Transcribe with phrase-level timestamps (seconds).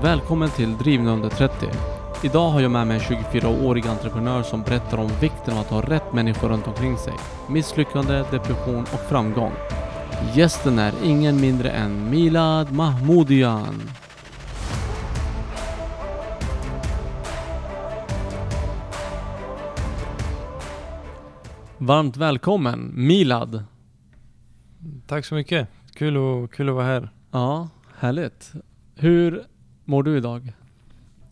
[0.00, 1.66] Välkommen till Drivna under 30.
[2.24, 5.82] Idag har jag med mig en 24-årig entreprenör som berättar om vikten av att ha
[5.82, 7.12] rätt människor runt omkring sig.
[7.48, 9.52] Misslyckande, depression och framgång.
[10.34, 13.82] Gästen är ingen mindre än Milad Mahmoudian.
[21.78, 23.64] Varmt välkommen Milad.
[25.06, 25.68] Tack så mycket.
[25.94, 27.10] Kul, och, kul att vara här.
[27.30, 27.68] Ja,
[27.98, 28.52] härligt.
[28.94, 29.51] Hur
[29.84, 30.52] mår du idag?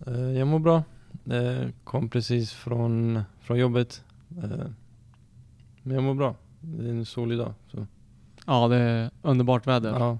[0.07, 0.83] Eh, Jag mår bra.
[1.31, 4.05] Eh, Kom precis från, från jobbet.
[4.43, 4.67] Eh,
[5.83, 6.35] Men jag mår bra.
[6.61, 7.53] Det är en solig dag.
[7.73, 7.87] Så.
[8.47, 9.91] Ja, det är underbart väder.
[9.91, 10.19] Ja.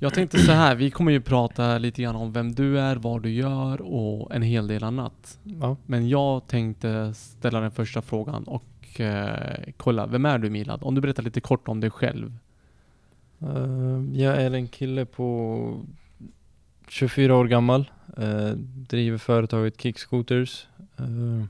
[0.00, 3.22] Jag tänkte så här, vi kommer ju prata lite grann om vem du är, vad
[3.22, 5.38] du gör och en hel del annat.
[5.44, 5.76] Ja.
[5.86, 10.82] Men jag tänkte ställa den första frågan och eh, kolla, vem är du Milad?
[10.82, 12.38] Om du berättar lite kort om dig själv.
[13.40, 15.80] Eh, Jag är en kille på
[16.90, 17.90] 24 år gammal.
[18.16, 18.50] Eh,
[18.88, 20.66] Driver företaget Kickscooters.
[20.98, 21.44] Eh,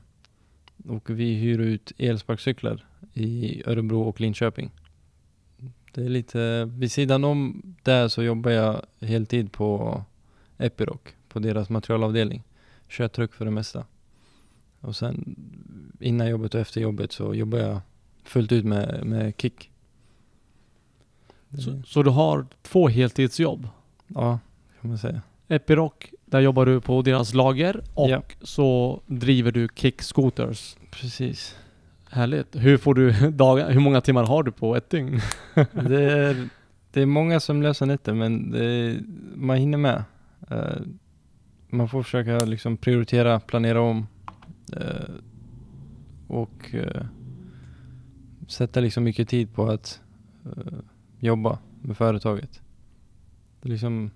[0.87, 4.71] Och vi hyr ut elsparkcyklar i Örebro och Linköping.
[5.93, 10.03] Det är lite, vid sidan om det så jobbar jag heltid på
[10.57, 12.43] Epiroc, på deras materialavdelning.
[12.87, 13.85] Kör truck för det mesta.
[14.81, 15.35] Och sen
[15.99, 17.79] innan jobbet och efter jobbet så jobbar jag
[18.23, 19.71] fullt ut med, med Kick.
[21.57, 23.67] Så, så du har två heltidsjobb.
[24.07, 24.39] Ja,
[24.81, 25.21] kan man säga.
[25.49, 25.93] Epiroc,
[26.25, 28.21] där jobbar du på deras lager och Ja.
[28.41, 30.77] så driver du Kick Scooters.
[30.91, 31.55] Precis.
[32.09, 32.55] Härligt.
[32.55, 35.19] Hur får du dagar, hur många timmar har du på ett dygn?
[35.71, 36.49] Det är,
[36.91, 38.99] det är många som löser nätter men är,
[39.35, 40.03] man hinner med.
[40.49, 40.81] Eh,
[41.69, 44.07] man får försöka liksom prioritera, planera om
[44.77, 45.13] eh,
[46.27, 47.05] och eh,
[48.47, 50.01] sätta liksom mycket tid på att
[51.19, 52.61] jobba med företaget.
[53.61, 54.11] Det är liksom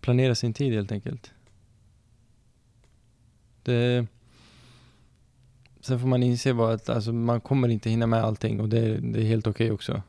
[0.00, 1.32] planera sin tid helt enkelt.
[3.62, 4.06] Det,
[5.80, 8.98] sen får man inse bara att alltså, man kommer inte hinna med allting och det,
[8.98, 10.02] det är helt okej också.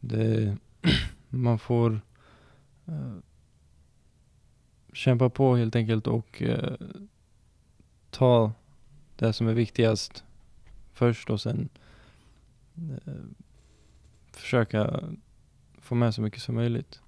[0.00, 0.56] Det,
[1.28, 2.00] man får
[2.88, 3.18] uh,
[4.92, 6.74] kämpa på helt enkelt och uh,
[8.10, 8.52] ta
[9.16, 10.24] det som är viktigast
[10.92, 11.68] först och sen
[12.78, 13.14] uh,
[14.32, 15.00] försöka
[15.78, 17.00] få med så mycket som möjligt.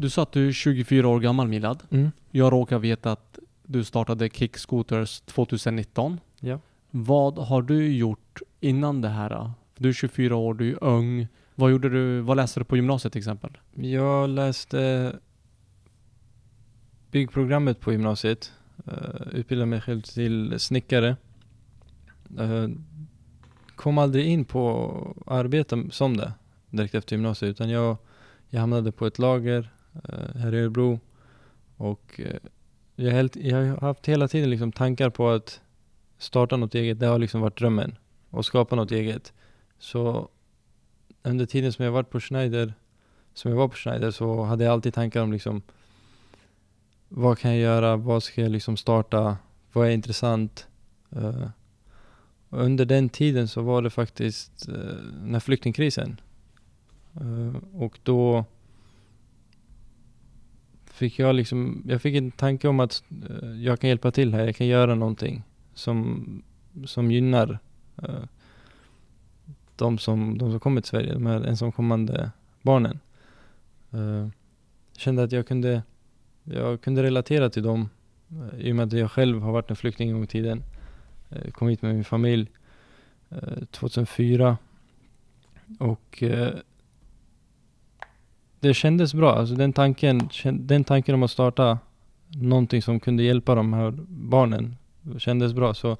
[0.00, 1.82] Du sa att du är 24 år gammal Milad.
[1.90, 2.10] Mm.
[2.30, 6.20] Jag råkar veta att du startade Kick Scooters 2019.
[6.40, 6.60] Ja.
[6.90, 9.50] Vad har du gjort innan det här?
[9.76, 11.26] Du är 24 år, du är ung.
[11.54, 12.20] Vad gjorde du?
[12.20, 13.58] Vad läste du på gymnasiet till exempel?
[13.74, 15.12] Jag läste
[17.10, 18.52] byggprogrammet på gymnasiet.
[18.88, 21.16] Uh, utbildade mig själv till snickare.
[22.38, 22.68] Eh,
[23.76, 26.32] kom aldrig in på att arbeta som det
[26.70, 27.96] direkt efter gymnasiet utan jag,
[28.48, 31.00] jag hamnade på ett lager eh, Eh, här i Örebro
[31.76, 32.36] och eh,
[32.96, 35.60] jag, helt, jag har haft hela tiden liksom tankar på att
[36.18, 37.00] starta något eget.
[37.00, 37.96] Det har liksom varit drömmen.
[38.30, 39.32] Och skapa något eget.
[39.78, 40.28] Så
[41.22, 42.74] under tiden som jag varit på Schneider
[43.38, 45.62] som jag var på Schneider så hade jag alltid tankar om liksom
[47.08, 49.36] vad kan jag göra, vad ska jag liksom starta,
[49.72, 50.66] vad är intressant.
[51.16, 51.48] Uh,
[52.48, 54.74] och under den tiden så var det faktiskt uh,
[55.22, 56.20] när flyktingkrisen.
[57.20, 58.44] Uh, och då
[60.98, 64.44] fick jag liksom, jag fick en tanke om att eh, jag kan hjälpa till här,
[64.46, 65.42] jag kan göra någonting
[65.74, 66.42] som,
[66.86, 67.58] som gynnar
[68.02, 68.24] eh,
[69.76, 72.30] de, som, de som kommer till Sverige, de här ensamkommande
[72.62, 72.98] barnen.
[73.94, 74.28] Uh,
[74.96, 75.82] kände att jag kunde,
[76.44, 77.88] jag kunde relatera till dem
[78.32, 80.62] uh, i och med att jag själv har varit en flykting en gång i tiden.
[81.32, 82.50] Uh, kom hit med min familj
[83.70, 84.56] 2004
[85.78, 86.22] och
[88.60, 89.34] det kändes bra.
[89.34, 91.78] Alltså den tanken, den tanken om att starta
[92.28, 94.76] någonting som kunde hjälpa de här barnen
[95.18, 95.74] kändes bra.
[95.74, 95.96] Så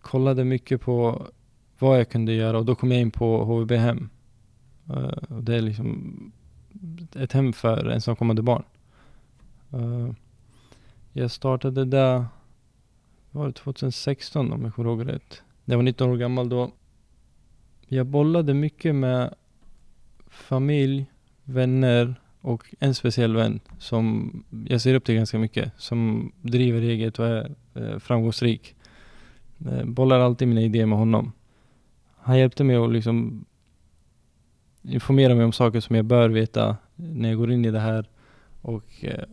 [0.00, 1.26] kollade mycket på
[1.78, 4.08] vad jag kunde göra och då kom jag in på HVB hem.
[4.90, 6.32] Uh, det är liksom
[7.14, 8.62] ett hem för ensamkommande barn.
[9.74, 10.10] Uh,
[11.12, 12.24] jag startade där,
[13.30, 15.42] var det 2016 om jag kommer ihåg rätt.
[15.64, 16.70] Jag var 19 år gammal då.
[17.86, 19.34] Jag bollade mycket med
[20.34, 21.06] familj,
[21.44, 24.32] vänner och en speciell vän som
[24.68, 25.72] jag ser upp till ganska mycket.
[25.76, 28.74] Som driver eget och är eh, framgångsrik.
[29.66, 31.32] Eh, bollar alltid mina idéer med honom.
[32.16, 33.44] Han hjälpte mig att liksom
[34.82, 38.08] informera mig om saker som jag bör veta när jag går in i det här.
[38.62, 39.24] Och eh,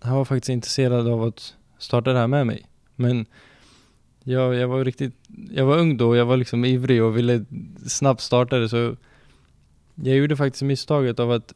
[0.00, 2.66] han var faktiskt intresserad av att starta det här med mig.
[2.96, 3.26] Men
[4.22, 5.14] jag, jag var riktigt,
[5.50, 7.44] jag var ung då och jag var liksom ivrig och ville
[7.86, 8.96] snabbt starta det så
[10.04, 11.54] jag gjorde faktiskt misstaget av att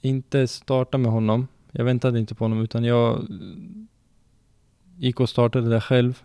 [0.00, 1.48] inte starta med honom.
[1.72, 3.26] Jag väntade inte på honom utan jag
[4.98, 6.22] gick och startade det själv.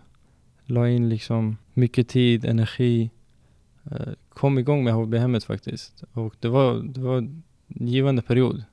[0.64, 3.10] La in liksom mycket tid, energi.
[3.84, 6.04] Eh, kom igång med HB-hemmet faktiskt.
[6.12, 8.64] Och det var, det var en givande period.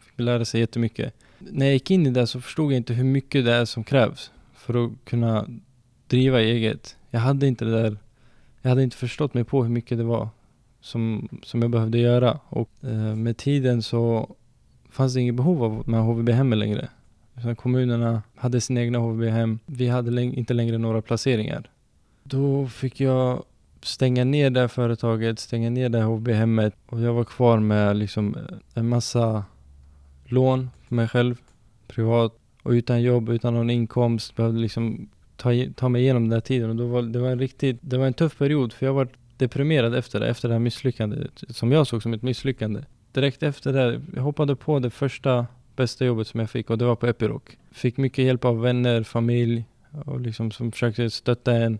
[0.00, 1.14] Fick lära sig jättemycket.
[1.38, 3.84] När jag gick in i det så förstod jag inte hur mycket det är som
[3.84, 5.48] krävs för att kunna
[6.06, 6.96] driva eget.
[7.10, 7.98] Jag hade inte det där,
[8.62, 10.28] jag hade inte förstått mig på hur mycket det var
[10.80, 12.38] som, som jag behövde göra.
[12.48, 14.34] Och eh, med tiden så
[14.90, 16.88] fanns det inget behov av med HVB-hem längre.
[17.42, 19.58] Så kommunerna hade sina egna HVB-hem.
[19.66, 21.70] Vi hade inte längre några placeringar.
[22.22, 23.44] Då fick jag
[23.82, 27.96] stänga ner det här företaget, stänga ner det här HVB-hemmet och jag var kvar med
[27.96, 29.44] liksom eh, en massa
[30.24, 31.36] lån för mig själv,
[31.88, 34.36] privat och utan jobb, utan någon inkomst.
[34.36, 37.38] Behövde liksom ta, ta mig igenom den där tiden och då var, det var en
[37.38, 40.60] riktigt, det var en tuff period för jag var deprimerad efter det, efter det här
[40.60, 42.80] misslyckandet som jag såg som ett misslyckande.
[43.12, 45.46] Direkt efter det, jag hoppade på det första
[45.76, 47.42] bästa jobbet som jag fick och det var på Epiroc.
[47.70, 49.64] Fick mycket hjälp av vänner, familj
[50.04, 51.78] och liksom som försökte stötta en,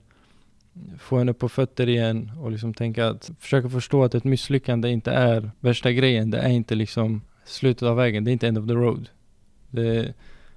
[0.99, 4.91] få en upp på fötter igen och liksom tänka att försöka förstå att ett misslyckande
[4.91, 6.31] inte är värsta grejen.
[6.31, 9.09] Det är inte liksom slutet av vägen, det är inte end of the road.
[9.71, 10.15] Det,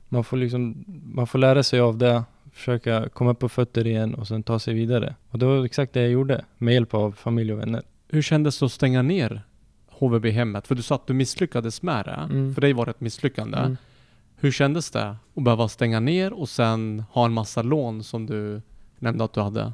[0.09, 2.23] man får liksom, man får lära sig av det,
[2.61, 5.15] försöka komma på fötter igen och sen ta sig vidare.
[5.29, 7.83] Och det var exakt det jag gjorde med hjälp av familj och vänner.
[8.07, 9.41] Hur kändes det att stänga ner
[9.87, 10.67] HVB-hemmet?
[10.67, 12.11] För du sa att du misslyckades med det.
[12.11, 12.53] Mm.
[12.53, 13.57] För dig var det ett misslyckande.
[13.57, 13.77] Mm.
[14.35, 18.61] Hur kändes det att behöva stänga ner och sen ha en massa lån som du
[18.99, 19.73] nämnde att du hade?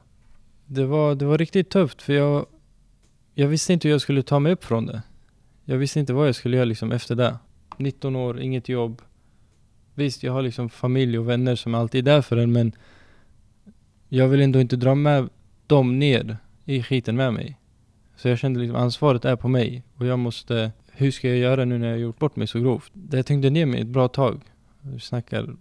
[0.66, 2.46] Det var, det var riktigt tufft för jag,
[3.34, 5.02] jag visste inte hur jag skulle ta mig upp från det.
[5.66, 7.38] Jag visste inte vad jag skulle göra liksom efter det.
[7.78, 9.02] 19 år, inget jobb.
[9.98, 12.72] Visst, jag har liksom familj och vänner som alltid är där för en men
[14.10, 15.30] jag vill ändå inte dra med
[15.68, 17.58] dem ner i skiten med mig.
[18.16, 21.66] Så jag kände liksom ansvaret är på mig och jag måste, hur ska jag göra
[21.66, 22.92] nu när jag gjort bort mig så grovt?
[22.94, 24.42] Det tyngde ner mig ett bra tag.
[24.82, 25.56] Vi snackar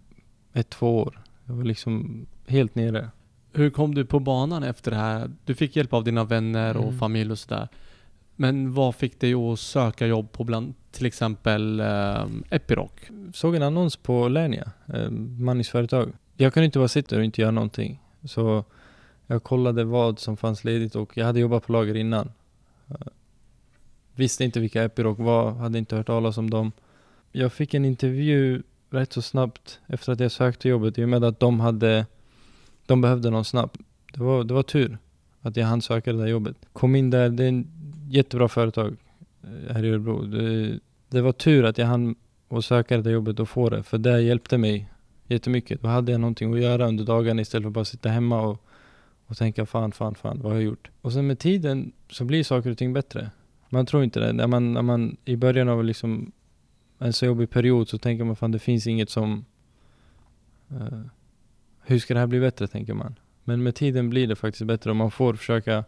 [0.53, 1.21] ett, två år.
[1.45, 3.11] Jag var liksom helt nere.
[3.53, 5.31] Hur kom du på banan efter det här?
[5.45, 6.99] Du fick hjälp av dina vänner och mm.
[6.99, 7.69] familj och sådär.
[8.37, 12.91] Men vad fick dig att söka jobb på bland till exempel eh, Epiroc?
[13.35, 16.13] Såg en annons på Lernia, eh, manningsföretag.
[16.37, 18.03] Jag kunde inte bara sitta och inte göra någonting.
[18.25, 18.65] Så
[19.27, 22.33] jag kollade vad som fanns ledigt och jag hade jobbat på lager innan.
[22.89, 23.07] Eh,
[24.15, 26.73] visste inte vilka Epiroc var, hade inte hört talas om dem.
[27.33, 31.25] Jag fick en intervju rätt så snabbt efter att jag sökte jobbet i och med
[31.25, 32.07] att de hade,
[32.87, 33.81] de behövde någon snabbt.
[34.13, 34.99] Det var, det var tur
[35.41, 36.57] att jag hann söka det där jobbet.
[36.73, 37.71] Kom in där, det är en
[38.09, 38.97] jättebra företag
[39.43, 40.23] eh, här i Örebro.
[40.23, 42.15] Det, det var tur att jag hann
[42.49, 44.91] och söka det där jobbet och få det, för det hjälpte mig
[45.27, 45.83] jättemycket.
[45.83, 48.67] Då hade jag någonting att göra under dagen istället för att bara sitta hemma och
[49.27, 50.91] och tänka fan, fan, fan, vad har jag gjort?
[51.01, 53.31] Och sen med tiden så blir saker och ting bättre.
[53.69, 54.33] Man tror inte det.
[54.33, 56.33] När man, när man i början av liksom
[56.99, 59.45] en så jobbig period så tänker man fan det finns inget som...
[60.73, 61.01] Uh,
[61.83, 63.15] hur ska det här bli bättre, tänker man.
[63.45, 65.85] Men med tiden blir det faktiskt bättre och man får försöka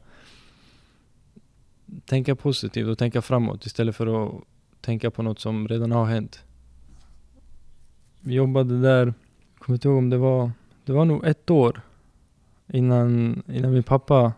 [2.07, 4.45] tänka positivt och tänka framåt istället för att
[4.81, 6.45] tänka på något som redan har hänt.
[8.21, 9.15] Vi jobbade där, jag
[9.59, 10.51] kommer inte ihåg om det var,
[10.85, 11.81] det var nog ett år
[12.67, 14.33] innan, innan min pappa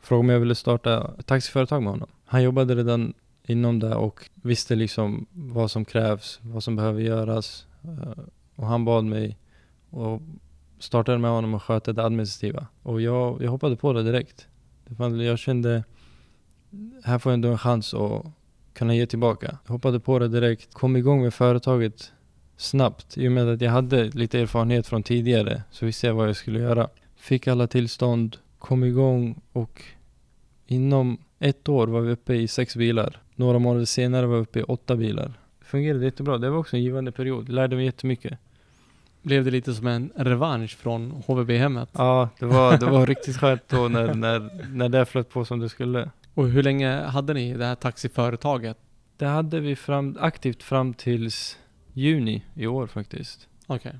[0.00, 2.08] frågade om jag ville starta ett taxiföretag med honom.
[2.24, 3.14] Han jobbade redan
[3.46, 7.66] inom det och visste liksom vad som krävs, vad som behöver göras.
[7.84, 8.24] Eh,
[8.56, 9.38] och han bad mig
[9.90, 10.22] och
[10.78, 12.66] startade med honom och sköta det administrativa.
[12.82, 14.48] Och jag, jag hoppade på det direkt.
[14.98, 15.84] Jag kände,
[17.04, 18.26] här får jag ändå en chans att
[18.72, 19.58] kunna ge tillbaka.
[19.64, 22.12] Jag hoppade på det direkt, kom igång med företaget
[22.56, 23.18] snabbt.
[23.18, 26.36] I och med att jag hade lite erfarenhet från tidigare så visste jag vad jag
[26.36, 26.88] skulle göra.
[27.16, 29.82] Fick alla tillstånd, kom igång och
[30.66, 33.20] inom ett år var vi uppe i sex bilar.
[33.34, 35.32] Några månader senare var vi uppe i åtta bilar.
[35.58, 36.38] Det fungerade jättebra.
[36.38, 37.48] Det var också en givande period.
[37.48, 38.38] Lärde mig jättemycket.
[39.22, 41.88] Blev det lite som en revansch från HVB-hemmet?
[41.92, 45.58] Ja, det var, det var riktigt skönt då när, när, när det flöt på som
[45.60, 46.10] det skulle.
[46.36, 48.76] Och hur länge hade ni det här taxiföretaget?
[49.16, 51.58] Det hade vi fram, aktivt fram tills
[51.92, 53.48] juni i år faktiskt.
[53.66, 53.98] Okej.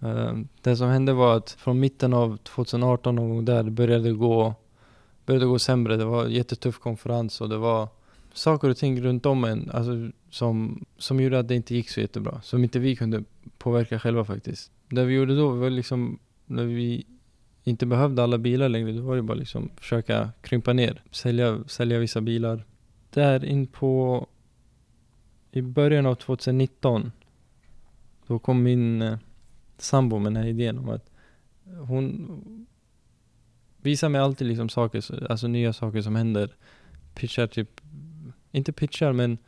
[0.00, 0.10] Okay.
[0.10, 4.12] Ehm, det som hände var att från mitten av 2018 någon gång där började det
[4.12, 4.54] gå,
[5.26, 5.96] började gå sämre.
[5.96, 7.88] Det var en jättetuff konferens och det var
[8.32, 12.00] saker och ting runt om en alltså, som, som gjorde att det inte gick så
[12.00, 12.40] jättebra.
[12.42, 13.24] Som inte vi kunde
[13.58, 14.70] påverka själva faktiskt.
[14.88, 17.06] Det vi gjorde då var liksom, när vi
[17.66, 21.98] inte behövde alla bilar längre, Det var ju bara liksom försöka krympa ner, sälja, sälja
[21.98, 22.64] vissa bilar.
[23.10, 24.26] Där in på,
[25.52, 27.12] i början av 2019,
[28.26, 29.18] då kom min eh,
[29.78, 31.10] sambo med den här idén om att
[31.88, 32.66] hon
[33.82, 36.54] visar mig alltid liksom saker, alltså nya saker som händer.
[37.14, 37.80] Pitchar typ,
[38.52, 39.38] inte pitchar men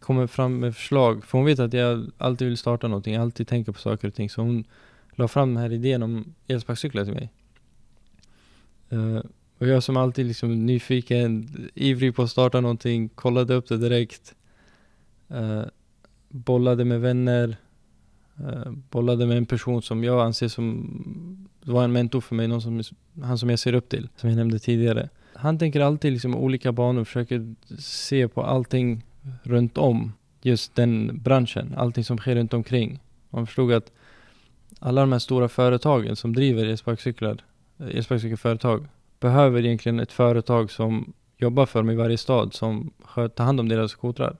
[0.00, 1.24] kommer fram med förslag.
[1.24, 4.14] För hon vet att jag alltid vill starta någonting, jag alltid tänker på saker och
[4.14, 4.30] ting.
[4.30, 4.64] Så hon
[5.16, 7.30] la fram den här idén om elsparkcyklar till mig.
[8.92, 9.20] Uh,
[9.58, 14.34] och jag som alltid liksom nyfiken, ivrig på att starta någonting, kollade upp det direkt.
[15.34, 15.62] Uh,
[16.28, 17.56] bollade med vänner.
[18.40, 22.62] Uh, bollade med en person som jag anser som var en mentor för mig, någon
[22.62, 22.82] som,
[23.22, 25.08] han som jag ser upp till, som jag nämnde tidigare.
[25.34, 29.02] Han tänker alltid liksom olika banor, försöker se på allting
[29.42, 33.00] runt om just den branschen, allting som sker runt omkring.
[33.30, 33.92] Man förstod att
[34.84, 37.44] alla de här stora företagen som driver elsparkcyklar,
[37.78, 38.86] eh, elsparkcykelföretag,
[39.20, 43.68] behöver egentligen ett företag som jobbar för dem i varje stad som tar hand om
[43.68, 44.36] deras skotrar.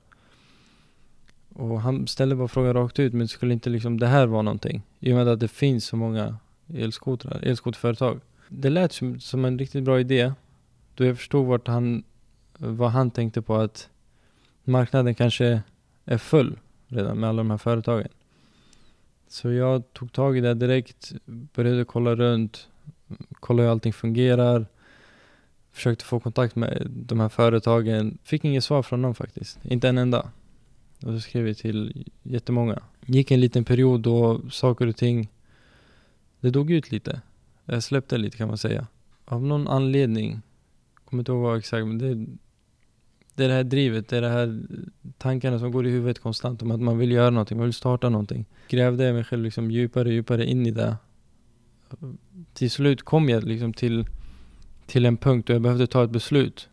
[1.55, 4.83] Och han ställde bara frågan rakt ut, men skulle inte liksom det här vara någonting?
[5.01, 6.37] I och med att det finns så många
[6.75, 8.21] elskotrar, elskoterföretag.
[8.49, 10.33] Det lät som, som en riktigt bra idé.
[10.95, 12.05] Då jag förstod vart han,
[12.59, 13.89] vad han tänkte på att
[14.65, 15.63] marknaden kanske
[16.05, 16.59] är full
[16.89, 18.09] redan med alla de här företagen.
[19.35, 22.69] Så jag tog tag i det direkt, började kolla runt,
[23.41, 24.67] kolla hur allting fungerar.
[25.73, 28.19] Försökte få kontakt med de här företagen.
[28.25, 30.31] Fick inget svar från dem faktiskt, inte en enda.
[31.03, 32.83] Och så skrev vi till jättemånga.
[33.07, 35.31] Gick en liten period då saker och ting,
[36.41, 37.21] det dog ut lite.
[37.65, 38.87] Jag släppte lite kan man säga.
[39.25, 40.43] Av någon anledning,
[41.05, 42.27] kommer inte ihåg vad exakt, men det,
[43.35, 44.63] det är det här drivet, det är det här
[45.19, 48.09] tankarna som går i huvudet konstant om att man vill göra någonting, man vill starta
[48.09, 48.45] någonting.
[48.69, 50.97] Grävde jag mig själv liksom djupare och djupare in i det.
[52.53, 54.07] Till slut kom jag liksom till,
[54.87, 56.69] till en punkt då jag behövde ta ett beslut.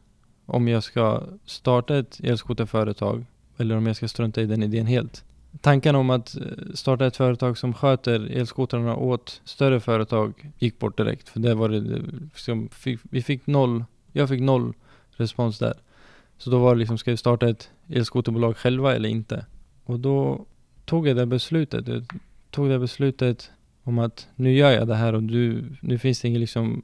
[0.45, 3.25] Om jag ska starta ett elskoterföretag
[3.57, 5.23] eller om jag ska strunta i den idén helt.
[5.61, 10.97] Tanken om att eh, starta ett företag som sköter elskotrarna åt större företag gick bort
[10.97, 11.29] direkt.
[11.29, 12.01] För det var det,
[12.33, 12.69] liksom,
[13.01, 14.73] vi fick noll, jag fick noll
[15.11, 15.73] respons där.
[16.41, 19.45] Så då var det liksom, ska vi starta ett elskoterbolag själva eller inte?
[19.83, 20.45] Och då
[20.85, 21.87] tog jag det beslutet.
[21.87, 22.05] Jag
[22.49, 23.51] tog det beslutet
[23.83, 26.83] om att nu gör jag det här och du, nu finns det ingen liksom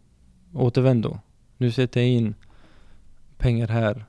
[0.54, 1.20] återvändo.
[1.58, 2.36] Nu sätter jag in
[3.38, 4.06] pengar här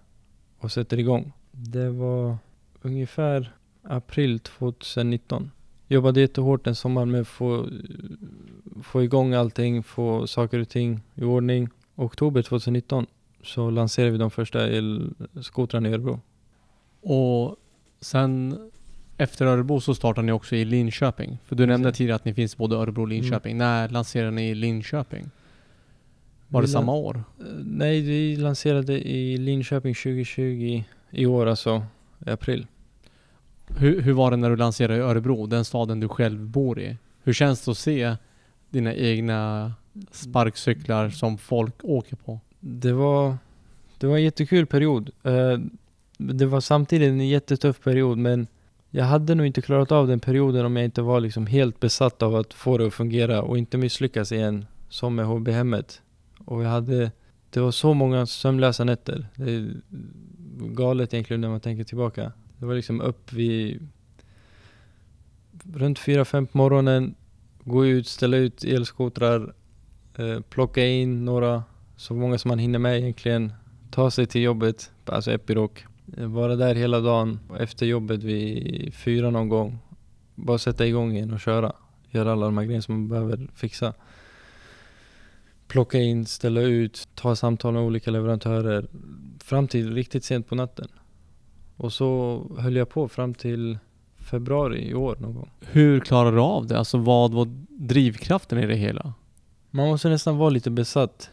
[0.59, 1.33] och sätter igång.
[1.51, 2.37] Det var
[2.83, 3.53] ungefär
[3.83, 5.51] april 2019.
[5.87, 7.69] Jobbade jättehårt en sommar med att få,
[8.83, 11.69] få igång allting, få saker och ting i ordning.
[11.95, 13.07] Oktober 2019
[13.43, 16.21] så lanserade vi de första elskotrarna i Örebro.
[17.01, 17.57] Och
[18.01, 18.59] sen
[19.17, 21.39] efter Örebro så startade ni också i Linköping.
[21.45, 23.53] För du nämnde tidigare att ni finns både Örebro och Linköping.
[23.53, 23.59] Mm.
[23.59, 25.31] När lanserade ni i Linköping?
[26.49, 27.25] Var vi det samma år?
[27.65, 31.83] Nej, vi lanserade i Linköping 2020 i år alltså,
[32.27, 32.67] i april.
[33.67, 36.97] Hur, hur var det när du lanserade i Örebro, den staden du själv bor i?
[37.23, 38.17] Hur känns det att se
[38.71, 39.73] dina egna
[40.11, 42.41] sparkcyklar som folk åker på?
[42.61, 43.37] Det var,
[43.99, 45.11] det var en jättekul period.
[45.23, 45.59] Eh,
[46.19, 48.47] det var samtidigt en jättetuff period men
[48.91, 52.23] jag hade nog inte klarat av den perioden om jag inte var liksom helt besatt
[52.23, 56.03] av att få det att fungera och inte misslyckas igen som med HB-hemmet.
[56.45, 57.11] Och jag hade,
[57.51, 59.27] det var så många sömnlösa nätter.
[59.37, 59.75] Det är
[60.59, 62.33] galet egentligen när man tänker tillbaka.
[62.59, 63.89] Det var liksom upp vid
[65.75, 67.15] runt 4-5 på morgonen,
[67.65, 69.55] gå ut, ställa ut elskotrar,
[70.15, 71.63] eh, plocka in några,
[71.99, 73.53] så många som man hinner med egentligen,
[73.91, 75.71] ta sig till jobbet, alltså Epiroc,
[76.07, 79.79] vara där hela dagen, efter jobbet vid fyra någon gång,
[80.35, 81.73] bara sätta igång igen och köra,
[82.11, 83.95] göra alla de här grejerna som man behöver fixa.
[85.69, 88.87] Plocka in, ställa ut, ta samtal med olika leverantörer,
[89.45, 90.89] fram till riktigt sent på natten.
[91.77, 93.79] Och så höll jag på fram till
[94.19, 95.51] februari i år någon gång.
[95.61, 96.79] Hur klarar du av det?
[96.79, 99.13] Alltså vad var drivkraften i det hela?
[99.71, 101.31] Man måste nästan vara lite besatt.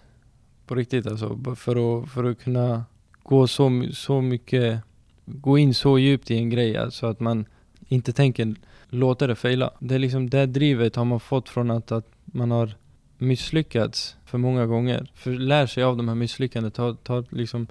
[0.66, 1.56] På riktigt alltså.
[1.56, 2.84] För att, för att kunna
[3.24, 4.82] gå så, så mycket,
[5.26, 6.78] gå in så djupt i en grej.
[6.78, 7.46] Alltså att man
[7.88, 8.56] inte tänker
[8.90, 9.72] låta det fejla.
[9.80, 12.76] Det är liksom det drivet har man fått från att, att man har
[13.18, 15.12] misslyckats för många gånger.
[15.14, 16.72] För lär sig av de här misslyckandena.
[16.72, 17.68] Tar, tar, liksom,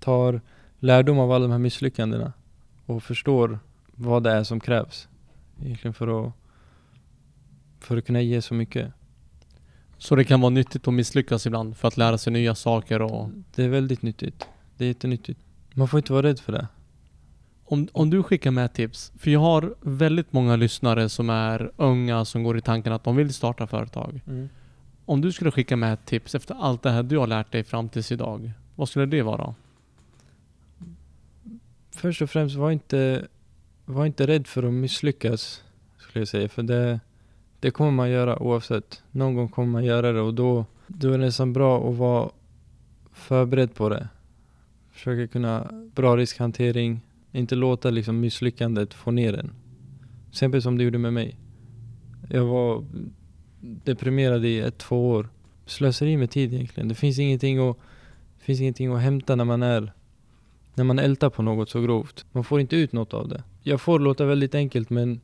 [0.00, 0.40] tar
[0.78, 2.32] lärdom av alla de här misslyckandena
[2.86, 3.58] och förstår
[3.94, 5.08] vad det är som krävs
[5.62, 6.32] egentligen för att,
[7.80, 8.92] för att kunna ge så mycket.
[10.02, 13.30] Så det kan vara nyttigt att misslyckas ibland för att lära sig nya saker och...
[13.54, 14.48] Det är väldigt nyttigt.
[14.76, 15.40] Det är jättenyttigt.
[15.74, 16.68] Man får inte vara rädd för det.
[17.64, 22.24] Om, om du skickar med tips, för jag har väldigt många lyssnare som är unga
[22.24, 24.20] som går i tanken att de vill starta företag.
[24.26, 24.48] Mm.
[25.04, 27.88] Om du skulle skicka med tips efter allt det här du har lärt dig fram
[27.88, 29.54] tills idag, vad skulle det vara?
[31.90, 33.26] först och främst var inte,
[33.84, 35.62] var inte rädd för att misslyckas.
[35.98, 36.48] Skulle jag säga.
[36.48, 37.00] För det,
[37.62, 39.02] det kommer man göra oavsett.
[39.10, 42.30] Någon gång kommer man göra det och då, då är det nästan bra att vara
[43.12, 44.08] förberedd på det.
[44.90, 47.00] Försöka kunna bra riskhantering.
[47.32, 49.48] Inte låta liksom misslyckandet få ner en.
[49.48, 51.36] Till exempel som det gjorde med mig.
[52.28, 52.84] Jag var
[53.60, 55.28] deprimerad i ett, två år.
[55.66, 56.88] Slöseri med tid egentligen.
[56.88, 57.76] Det finns ingenting att,
[58.38, 59.92] finns ingenting att hämta när man är
[60.74, 62.24] när man ältar på något så grovt.
[62.32, 63.42] Man får inte ut något av det.
[63.62, 65.20] Jag får låta väldigt enkelt men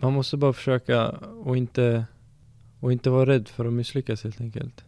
[0.00, 1.08] man måste bara försöka
[1.44, 2.04] och inte,
[2.80, 4.84] och inte vara rädd för att misslyckas helt enkelt.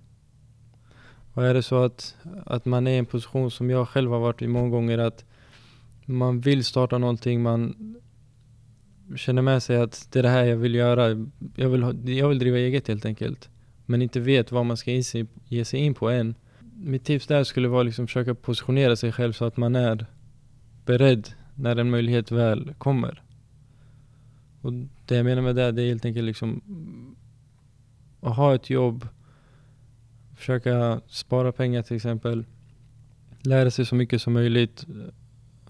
[1.35, 2.17] Och är det så att,
[2.47, 5.25] att man är i en position som jag själv har varit i många gånger att
[6.05, 7.75] man vill starta någonting, man
[9.17, 11.27] känner med sig att det är det här jag vill göra.
[11.57, 13.49] Jag vill, ha, jag vill driva eget helt enkelt.
[13.87, 16.35] Men inte vet vad man ska ge sig, ge sig in på än.
[16.75, 20.07] Mitt tips där skulle vara liksom försöka positionera sig själv så att man är
[20.85, 23.22] beredd när en möjlighet väl kommer.
[24.63, 24.73] Och
[25.07, 26.63] det jag menar med det, det är helt enkelt liksom
[28.21, 29.09] att ha ett jobb,
[30.37, 32.45] försöka spara pengar till exempel,
[33.41, 34.87] lära sig så mycket som möjligt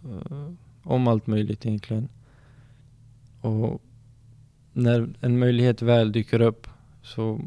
[0.04, 0.50] uh,
[0.82, 2.08] om allt möjligt egentligen.
[3.40, 3.82] Och
[4.72, 6.66] när en möjlighet väl dyker upp
[7.02, 7.40] så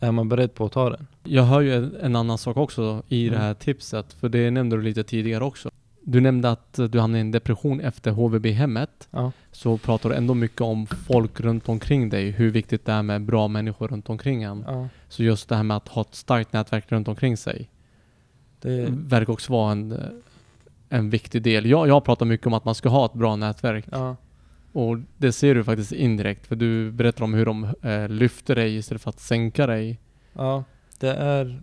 [0.00, 1.06] är man beredd på att ta den.
[1.24, 3.38] Jag hör ju en, en annan sak också i Mm.
[3.38, 5.70] det här tipset, för det nämnde du lite tidigare också.
[6.02, 9.08] Du nämnde att du hamnade i en depression efter HVB-hemmet.
[9.10, 9.32] Ja.
[9.52, 13.22] Så pratar du ändå mycket om folk runt omkring dig, hur viktigt det är med
[13.22, 14.64] bra människor runt omkring en.
[14.66, 14.88] ja.
[15.08, 17.70] Så just det här med att ha ett starkt nätverk runt omkring sig
[18.60, 19.98] Det, verkar också vara en,
[20.88, 21.66] en viktig del.
[21.66, 23.84] Jag, jag pratar mycket om att man ska ha ett bra nätverk.
[23.90, 24.16] ja.
[24.72, 28.76] Och det ser du faktiskt indirekt, för du berättar om hur de eh, lyfter dig
[28.76, 30.00] istället för att sänka dig.
[30.32, 30.64] Ja,
[30.98, 31.60] det är...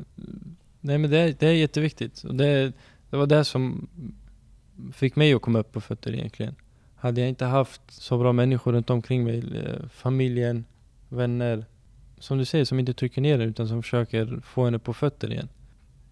[0.81, 2.23] Nej men det är, det är jätteviktigt.
[2.23, 2.73] Och det,
[3.09, 3.87] det var det som
[4.93, 6.55] fick mig att komma upp på fötter egentligen.
[6.95, 10.65] Hade jag inte haft så bra människor runt omkring mig, eh, familjen,
[11.09, 11.65] vänner,
[12.19, 15.31] som du säger, som inte trycker ner en utan som försöker få henne på fötter
[15.31, 15.49] igen.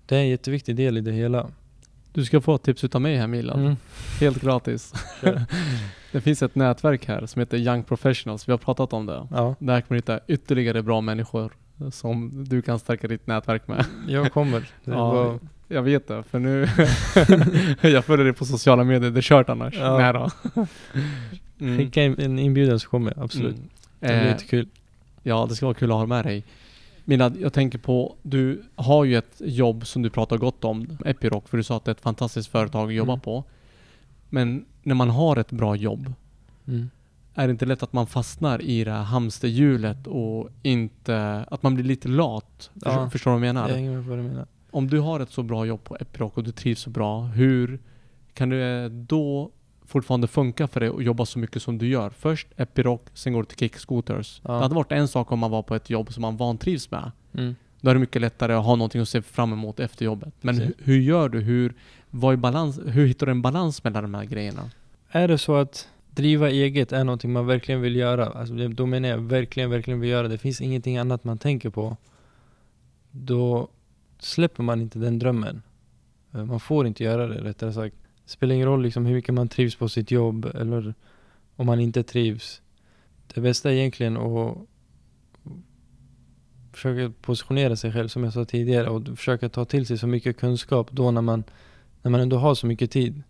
[0.06, 1.52] Det är en jätteviktig del i det hela.
[2.14, 3.60] Du ska få ett tips utav mig här Milan.
[3.60, 3.76] Mm.
[4.20, 4.94] Helt gratis.
[6.12, 8.48] Det finns ett nätverk här som heter Young Professionals.
[8.48, 9.28] Vi har pratat om det.
[9.32, 11.52] Ja, Där kan man hitta ytterligare bra människor
[11.92, 13.86] som du kan stärka ditt nätverk med.
[14.08, 14.70] jag kommer.
[14.84, 16.68] Ja, var, Jag vet det, för nu...
[17.90, 19.74] jag följer dig på sociala medier, det är kört annars.
[19.78, 19.98] Ja.
[19.98, 20.30] Nej då.
[21.60, 21.78] Mm.
[21.78, 23.56] Skicka en inbjudan så kommer jag, absolut.
[23.56, 23.70] Mm.
[24.00, 24.68] Det blir Eh, jättekul.
[25.24, 26.44] Ja, det ska vara kul att ha med dig.
[27.06, 31.44] Milad, jag tänker på, du har ju ett jobb som du pratar gott om, Epiroc,
[31.48, 33.22] för du sa att det är ett fantastiskt företag att jobba Mm.
[33.22, 33.44] på.
[34.30, 36.14] Men när man har ett bra jobb,
[36.68, 36.90] Mm.
[37.36, 41.76] Är det inte lätt att man fastnar i det här hamsterhjulet och inte, att man
[41.76, 42.70] blir lite lat?
[42.74, 43.10] Förstår, Ja.
[43.10, 43.70] förstår du vad jag menar?
[43.70, 44.46] Jag hänger med vad du menar.
[44.72, 47.80] Om du har ett så bra jobb på Epiroc och du trivs så bra, hur
[48.34, 49.52] kan det då
[49.86, 52.10] fortfarande funka för dig att jobba så mycket som du gör?
[52.10, 54.42] Först Epiroc, sen går du till Kick Scooters.
[54.44, 54.54] Ja.
[54.54, 57.12] Det hade varit en sak om man var på ett jobb som man vantrivs med.
[57.34, 57.56] Mm.
[57.82, 60.34] Då är det mycket lättare att ha någonting att se fram emot efter jobbet.
[60.42, 61.40] Men hur, hur gör du?
[61.42, 61.74] Hur,
[62.10, 64.70] vad är balans, hur hittar du en balans mellan de här grejerna?
[65.12, 68.86] Är det så att driva eget är någonting man verkligen vill göra, alltså det- då
[68.86, 71.98] menar jag verkligen, verkligen vill göra, det finns ingenting annat man tänker på,
[73.12, 73.70] då
[74.20, 75.62] släpper man inte den drömmen.
[76.34, 77.96] Eh, man får inte göra det, rättare sagt.
[78.24, 80.94] Det spelar ingen roll liksom hur mycket man trivs på sitt jobb, eller
[81.56, 82.62] om man inte trivs.
[83.34, 84.58] Det bästa är egentligen att
[86.72, 90.38] försöka positionera sig själv, som jag sa tidigare, och försöka ta till sig så mycket
[90.38, 91.44] kunskap då när man,
[92.02, 93.24] när man ändå har så mycket tid.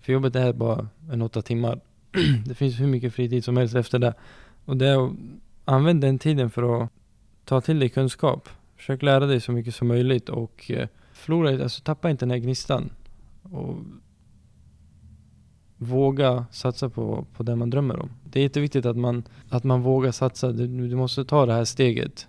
[0.00, 1.80] För jobbet är bara en åtta timmar.
[2.46, 4.14] det finns hur mycket fritid som helst efter det.
[4.64, 5.12] Och det är att
[5.64, 6.90] använda den tiden för att
[7.44, 8.48] ta till dig kunskap.
[8.76, 12.38] Försök lära dig så mycket som möjligt och eh, förlora, alltså tappa inte den här
[12.38, 12.90] gnistan.
[13.42, 13.76] Och
[15.76, 18.10] våga satsa på, på det man drömmer om.
[18.24, 20.52] Det är jätteviktigt att man, att man vågar satsa.
[20.52, 22.28] Du, du måste ta det här steget.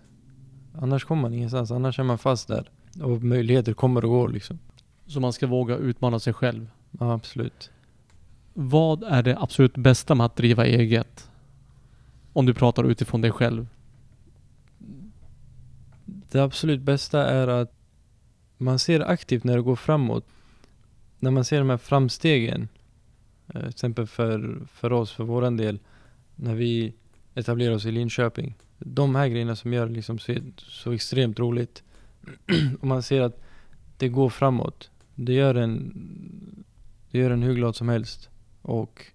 [0.74, 2.70] Annars kommer man ingenstans, annars är man fast där.
[3.02, 4.60] Och möjligheter kommer och går liksom.
[5.06, 6.70] Så man ska våga utmana sig själv.
[7.00, 7.72] Ja, absolut.
[8.60, 11.30] Vad är det absolut bästa med att driva eget?
[12.34, 13.68] Om du pratar utifrån dig själv.
[16.06, 17.74] Det absolut bästa är att
[18.58, 20.26] man ser aktivt när det går framåt.
[21.20, 22.68] När man ser de här framstegen.
[23.48, 25.80] Eh, till exempel för, för oss, för våran del.
[26.36, 26.94] När vi
[27.36, 28.56] etablerar oss i Linköping.
[28.78, 31.84] De här grejerna som gör det liksom så, så extremt roligt.
[32.80, 33.42] Och man ser att
[33.98, 34.90] det går framåt.
[35.16, 35.94] Det gör en,
[37.12, 38.30] det gör en hur glad som helst.
[38.62, 39.06] Och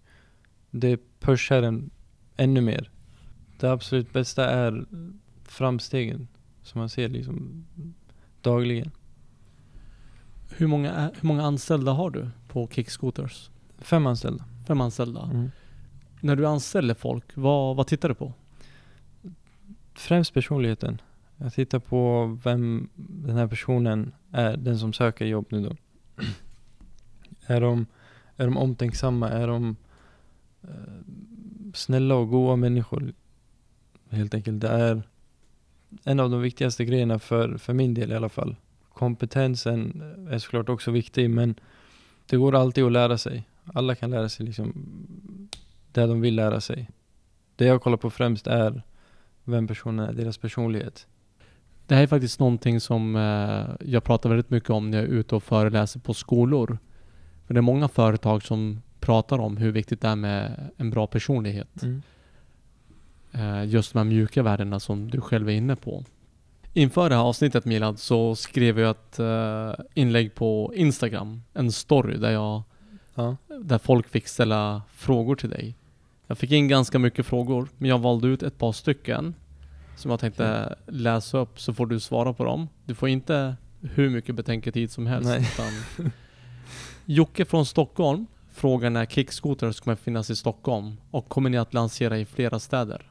[0.71, 1.91] det pushar en
[2.37, 2.91] ännu mer.
[3.61, 4.85] Det absolut bästa är
[5.45, 6.29] framstegen
[6.63, 7.67] som man ser liksom
[8.41, 8.91] dagligen.
[10.57, 13.51] Hur många, hur många anställda har du på Kick Scooters?
[13.79, 14.45] Fem anställda.
[14.67, 15.23] Fem anställda.
[15.23, 15.51] Mm.
[16.21, 18.33] När du anställer folk, vad, vad tittar du på?
[19.95, 21.01] Främst personligheten.
[21.37, 25.77] Jag tittar på vem den här personen är, den som söker jobb nu då.
[27.47, 27.87] är, de,
[28.37, 29.29] är de omtänksamma?
[29.29, 29.77] Är de
[30.63, 30.69] eh,
[31.75, 33.13] snälla och goda människor?
[34.11, 34.61] Helt enkelt.
[34.61, 35.03] Det är
[36.05, 38.57] en av de viktigaste grejerna för, för min del i alla fall.
[38.93, 41.55] Kompetensen eh, är såklart också viktig men
[42.27, 43.49] det går alltid att lära sig.
[43.65, 44.73] Alla kan lära sig liksom
[45.93, 46.91] det de vill lära sig.
[47.57, 48.83] Det jag kollar på främst är
[49.45, 51.07] vem personen är, deras personlighet.
[51.87, 55.13] Det här är faktiskt någonting som eh, jag pratar väldigt mycket om när jag är
[55.13, 56.79] ute och föreläser på skolor.
[57.53, 61.07] För det är många företag som pratar om hur viktigt det är med en bra
[61.07, 61.83] personlighet.
[61.83, 62.03] Mm.
[63.33, 66.05] Eh, just de här mjuka värdena som du själv är inne på.
[66.73, 71.43] Inför det här avsnittet Milad så skrev jag ett eh, inlägg på Instagram.
[71.55, 72.63] En story där jag
[73.15, 73.37] Ja.
[73.61, 75.75] där folk fick ställa frågor till dig.
[76.27, 79.35] Jag fick in ganska mycket frågor, men jag valde ut ett par stycken
[79.97, 82.69] som jag tänkte läsa upp så får du svara på dem.
[82.85, 85.31] Du får inte hur mycket betänketid som helst.
[87.05, 92.19] Jocke från Stockholm frågar när Kickscooters kommer finnas i Stockholm och kommer ni att lansera
[92.19, 93.11] i flera städer?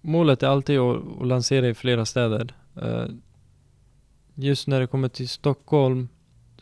[0.00, 2.54] Målet är alltid att, lansera i flera städer.
[2.76, 3.06] Eh,
[4.34, 6.08] just när det kommer till Stockholm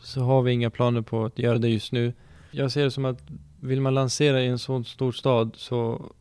[0.01, 2.13] så har vi inga planer på att göra det just nu.
[2.51, 3.23] Jag ser det som att
[3.59, 6.11] vill man lansera i en sån stor stad så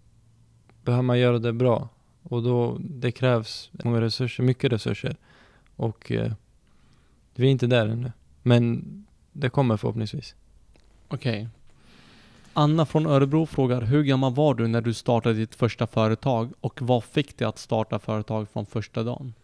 [0.84, 1.88] behöver man göra det bra.
[2.22, 5.16] Och då, det krävs många resurser, mycket resurser.
[5.76, 6.32] Och eh,
[7.34, 8.12] vi är inte där ännu.
[8.42, 8.84] Men
[9.38, 10.34] det kommer förhoppningsvis.
[11.08, 11.48] Okej.
[12.52, 16.82] Anna från Örebro frågar hur gammal var du när du startade ditt första företag och
[16.82, 19.34] vad fick dig att starta företag från första dagen?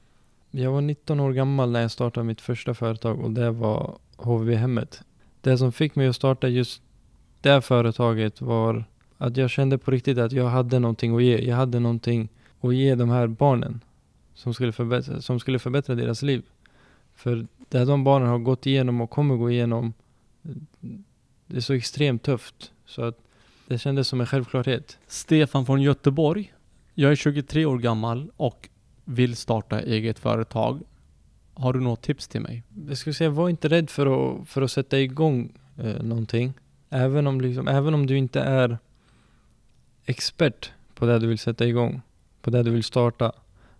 [0.51, 5.03] Jag var 19 år gammal när jag startade mitt första företag och det var HVB-hemmet.
[5.41, 6.83] Det som fick mig att starta just
[7.41, 8.85] det företaget var
[9.19, 11.39] att jag kände på riktigt att jag hade någonting att ge.
[11.39, 12.29] Jag hade någonting
[12.61, 13.81] att ge de här barnen
[14.35, 16.43] som skulle förbättra, som skulle förbättra deras liv.
[17.15, 19.93] För det de barnen har gått igenom och kommer gå igenom,
[21.47, 22.73] det är så extremt tufft.
[22.87, 23.19] Så att
[23.67, 24.99] det kändes som en självklarhet.
[25.07, 26.53] Stefan från Göteborg.
[26.95, 28.69] Jag är 23 år gammal och
[29.05, 30.83] vill starta eget företag.
[31.55, 32.63] Har du något tips till mig?
[32.89, 36.53] jag skulle säga, var inte rädd för att, för att sätta igång eh, någonting.
[36.91, 38.79] Även om, liksom, även om du inte är
[40.07, 42.03] expert på det du vill sätta igång,
[42.43, 43.33] på det du vill starta.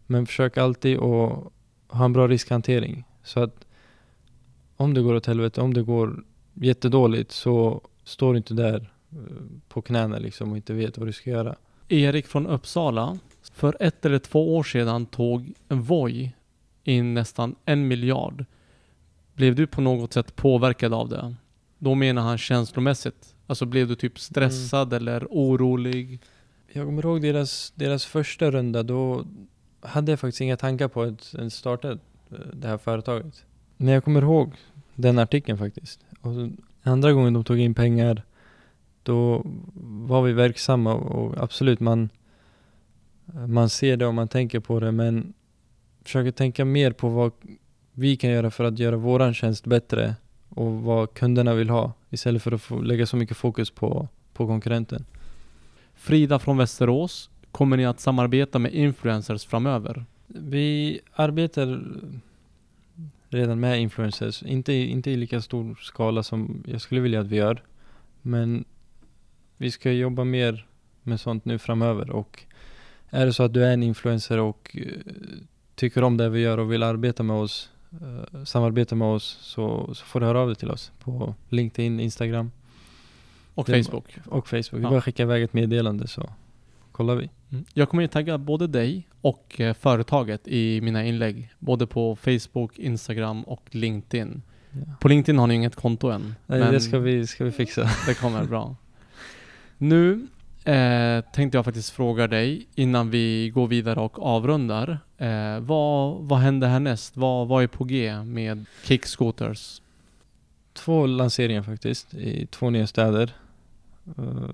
[0.07, 1.53] Men försök alltid att
[1.89, 3.05] ha en bra riskhantering.
[3.23, 3.67] Så att
[4.83, 9.19] om det går åt helvete, om det går jättedåligt så står du inte där eh,
[9.69, 11.57] på knäna liksom och inte vet vad du ska göra.
[11.89, 13.19] Erik från Uppsala.
[13.53, 16.33] För ett eller två år sedan tog Voi
[16.85, 18.45] in nästan en miljard.
[19.35, 21.35] Blev du på något sätt påverkad av det?
[21.79, 23.35] Då menar han känslomässigt.
[23.47, 26.21] Alltså blev du typ stressad eller orolig?
[26.73, 29.27] Jag kommer ihåg deras, deras första runda, då
[29.81, 31.99] hade jag faktiskt inga tankar på att starta eh,
[32.53, 33.45] det här företaget.
[33.77, 34.55] Men jag kommer ihåg
[34.95, 36.01] den artikeln faktiskt.
[36.21, 36.33] Och
[36.83, 38.23] andra gången de tog in pengar,
[39.03, 39.43] då
[39.75, 42.09] var vi verksamma och absolut, man,
[43.47, 45.33] man ser det och man tänker på det, men
[46.03, 47.33] försöker tänka mer på vad
[47.93, 50.15] vi kan göra för att göra våran tjänst bättre
[50.49, 55.05] och vad kunderna vill ha istället för att lägga så mycket fokus på, på konkurrenten.
[55.95, 57.31] Frida från Västerås.
[57.51, 60.05] Kommer ni att samarbeta med influencers framöver?
[60.27, 61.83] Vi arbetar
[63.35, 67.37] redan med influencers, inte, inte i lika stor skala som jag skulle vilja att vi
[67.37, 67.63] gör.
[68.23, 68.65] Men
[69.57, 70.67] vi ska jobba mer
[71.03, 72.43] med sånt nu framöver och
[73.11, 74.87] är det så att du är en influencer och eh,
[75.75, 77.71] tycker om det vi gör och vill arbeta med oss,
[78.03, 82.01] eh, samarbeta med oss så, så får du höra av dig till oss på LinkedIn,
[82.01, 82.51] Instagram
[83.55, 84.17] Och Det- Facebook?
[84.27, 84.73] och Facebook.
[84.81, 84.91] Vi Ja.
[84.91, 86.31] bara skickar iväg ett meddelande så
[86.93, 87.31] kollar vi.
[87.51, 87.65] Mm.
[87.75, 91.55] Jag kommer ju tagga både dig och eh, företaget i mina inlägg.
[91.59, 94.43] Både på Facebook, Instagram och LinkedIn.
[94.71, 94.95] Ja.
[95.01, 96.35] På LinkedIn har ni inget konto än.
[96.47, 97.83] Nej, det ska vi, ska vi fixa.
[98.07, 98.77] det kommer bra.
[99.79, 100.27] Nu
[100.65, 104.99] eh, tänkte jag faktiskt fråga dig innan vi går vidare och avrundar.
[105.19, 107.17] Eh, vad, vad händer härnäst?
[107.17, 109.83] Vad, vad är på G med Kickscooters?
[110.73, 113.35] två lanseringar faktiskt i två nya städer.
[114.19, 114.51] Eh,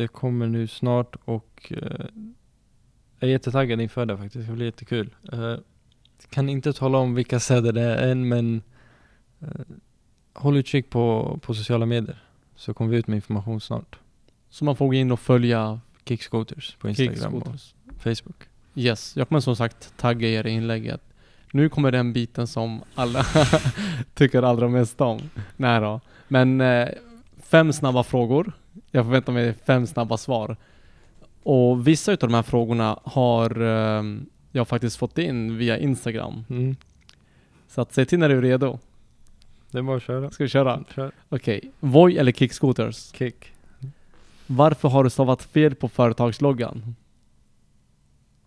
[0.00, 2.06] Det kommer nu snart och eh,
[3.18, 4.48] jag är jättetaggad inför det faktiskt.
[4.48, 5.14] Det blir jättekul.
[5.32, 5.54] Eh,
[6.30, 8.62] Kan inte tala om vilka städer det är än men
[9.40, 9.48] eh,
[10.34, 12.22] håll utkik på, på sociala medier
[12.56, 13.98] så kommer vi ut med information snart.
[14.50, 17.74] Så man får gå in och följa Kickscooters på Instagram och Kickscooters.
[17.98, 18.42] Facebook.
[18.74, 21.00] Yes, jag kommer som sagt tagga er i inlägget.
[21.52, 23.24] Nu kommer den biten som alla
[24.14, 25.20] tycker allra mest om.
[25.56, 26.00] Nej då.
[26.28, 26.88] Men eh,
[27.42, 28.52] fem snabba frågor.
[28.90, 30.56] Jag förväntar mig fem snabba svar.
[31.42, 34.02] Och vissa utav de här frågorna har eh,
[34.52, 36.44] jag faktiskt fått in via Instagram.
[36.50, 36.76] Mm.
[37.68, 38.78] Så att säg till när du är redo.
[39.70, 40.30] Det är bara att köra.
[40.30, 40.84] Ska vi köra?
[40.94, 41.12] Kör.
[41.28, 41.70] Okej.
[41.80, 43.12] Voi eller kickscooters?
[43.12, 43.52] Kick.
[44.46, 46.96] Varför har du stavat fel på företagsloggan?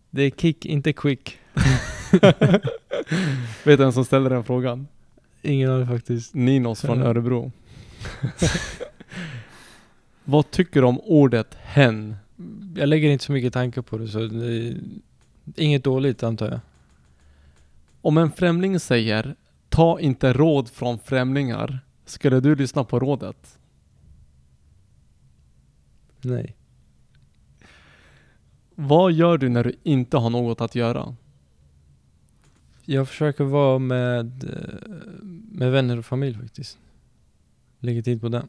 [0.10, 1.39] Det är kick, inte quick.
[3.63, 4.88] Vet du vem som ställer den frågan?
[5.41, 6.34] Ingen aning faktiskt.
[6.34, 7.01] Ninos från.
[7.01, 7.51] Örebro.
[10.25, 12.15] Vad tycker du om ordet hen?
[12.75, 14.75] Jag lägger inte så mycket tankar på det så det
[15.55, 16.59] inget dåligt antar jag.
[18.01, 19.36] Om en främling säger
[19.73, 21.79] Ta inte råd från främlingar.
[22.05, 23.59] Skulle du lyssna på rådet?
[26.21, 26.55] Nej.
[28.75, 31.15] Vad gör du när du inte har något att göra?
[32.86, 36.77] Jag försöker vara med, eh, med vänner och familj faktiskt.
[37.79, 38.45] Lägger tid på det.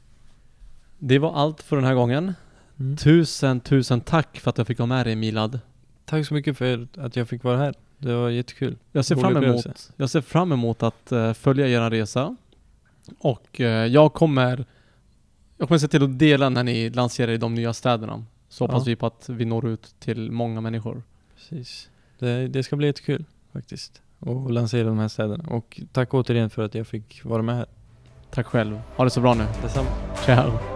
[1.06, 2.34] Det var allt för den här gången.
[2.80, 2.96] Mm.
[2.96, 5.60] Tusen, tusen tack för att jag fick vara med dig Milad.
[6.04, 7.74] Tack så mycket för att jag fick vara här.
[7.98, 8.76] Det var jättekul.
[8.92, 9.92] Jag ser Rolig fram emot, upplevelse.
[9.96, 12.36] jag ser fram emot att eh, följa er resa.
[13.18, 14.64] Och eh, jag kommer
[15.58, 18.24] Jag kommer se till att dela när ni lanserar i de nya städerna.
[18.48, 18.84] Så hoppas Ja.
[18.90, 21.02] vi på att vi når ut till många människor.
[21.36, 21.88] Precis.
[22.18, 24.02] Det, det ska bli jättekul faktiskt.
[24.18, 25.44] Och lansera de här städerna.
[25.48, 27.66] Och tack återigen för att jag fick vara med här.
[28.30, 28.80] Tack själv.
[28.96, 29.46] Ha det så bra nu.
[29.62, 29.88] Detsamma.
[30.24, 30.73] Ciao.